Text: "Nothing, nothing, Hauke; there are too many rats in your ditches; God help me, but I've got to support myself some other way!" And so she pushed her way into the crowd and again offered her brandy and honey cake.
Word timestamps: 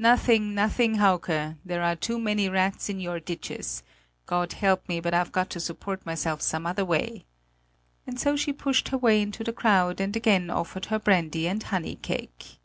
"Nothing, 0.00 0.56
nothing, 0.56 0.96
Hauke; 0.96 1.54
there 1.64 1.84
are 1.84 1.94
too 1.94 2.18
many 2.18 2.48
rats 2.48 2.88
in 2.88 2.98
your 2.98 3.20
ditches; 3.20 3.84
God 4.26 4.54
help 4.54 4.88
me, 4.88 4.98
but 4.98 5.14
I've 5.14 5.30
got 5.30 5.50
to 5.50 5.60
support 5.60 6.04
myself 6.04 6.42
some 6.42 6.66
other 6.66 6.84
way!" 6.84 7.26
And 8.04 8.18
so 8.18 8.34
she 8.34 8.52
pushed 8.52 8.88
her 8.88 8.98
way 8.98 9.22
into 9.22 9.44
the 9.44 9.52
crowd 9.52 10.00
and 10.00 10.16
again 10.16 10.50
offered 10.50 10.86
her 10.86 10.98
brandy 10.98 11.46
and 11.46 11.62
honey 11.62 11.94
cake. 11.94 12.58